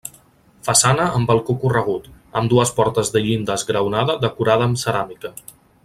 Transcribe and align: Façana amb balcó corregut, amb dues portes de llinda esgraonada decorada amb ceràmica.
Façana 0.67 1.05
amb 1.17 1.29
balcó 1.33 1.55
corregut, 1.65 2.07
amb 2.41 2.53
dues 2.55 2.73
portes 2.79 3.13
de 3.17 3.23
llinda 3.27 3.59
esgraonada 3.61 4.17
decorada 4.27 4.69
amb 4.71 4.83
ceràmica. 4.87 5.33